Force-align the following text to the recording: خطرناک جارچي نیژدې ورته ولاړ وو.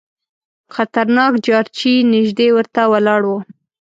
خطرناک 0.75 1.33
جارچي 1.45 1.93
نیژدې 2.13 2.47
ورته 2.53 2.81
ولاړ 2.91 3.21
وو. 3.29 3.39